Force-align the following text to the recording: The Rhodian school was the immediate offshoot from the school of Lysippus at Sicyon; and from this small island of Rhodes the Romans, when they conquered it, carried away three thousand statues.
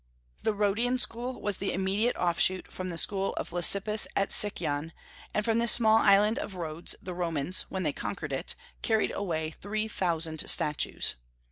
The 0.41 0.55
Rhodian 0.55 0.97
school 0.97 1.39
was 1.39 1.59
the 1.59 1.71
immediate 1.73 2.15
offshoot 2.15 2.71
from 2.71 2.89
the 2.89 2.97
school 2.97 3.35
of 3.35 3.51
Lysippus 3.53 4.07
at 4.15 4.31
Sicyon; 4.31 4.93
and 5.31 5.45
from 5.45 5.59
this 5.59 5.73
small 5.73 5.97
island 5.99 6.39
of 6.39 6.55
Rhodes 6.55 6.95
the 7.03 7.13
Romans, 7.13 7.67
when 7.69 7.83
they 7.83 7.93
conquered 7.93 8.33
it, 8.33 8.55
carried 8.81 9.11
away 9.11 9.51
three 9.51 9.87
thousand 9.87 10.49
statues. 10.49 11.17